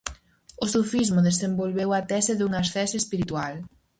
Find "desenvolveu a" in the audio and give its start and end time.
1.29-2.01